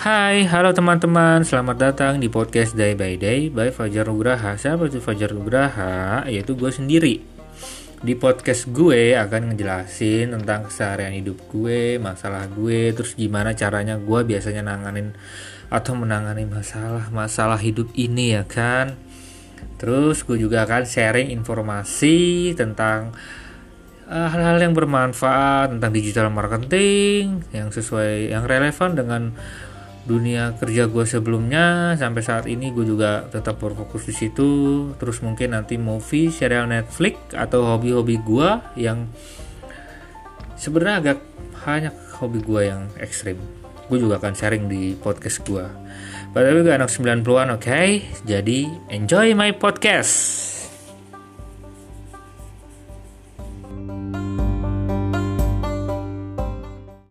[0.00, 4.56] Hai, halo teman-teman, selamat datang di podcast Day by Day by Fajar Nugraha.
[4.56, 6.24] Siapa itu Fajar Nugraha?
[6.24, 7.20] Yaitu gue sendiri.
[8.00, 14.24] Di podcast gue akan ngejelasin tentang keseharian hidup gue, masalah gue, terus gimana caranya gue
[14.24, 15.12] biasanya nanganin
[15.68, 18.96] atau menangani masalah-masalah hidup ini ya kan.
[19.76, 23.12] Terus gue juga akan sharing informasi tentang
[24.08, 29.36] eh, hal-hal uh, yang bermanfaat tentang digital marketing yang sesuai yang relevan dengan
[30.08, 34.50] dunia kerja gue sebelumnya sampai saat ini gue juga tetap berfokus di situ.
[34.96, 38.50] Terus mungkin nanti movie serial Netflix atau hobi-hobi gue
[38.80, 39.08] yang
[40.56, 41.18] sebenarnya agak
[41.60, 43.36] banyak hobi gue yang ekstrim.
[43.90, 45.66] Gue juga akan sharing di podcast gue
[46.30, 47.66] Padahal gue anak 90-an oke?
[47.66, 48.06] Okay?
[48.22, 50.39] Jadi enjoy my podcast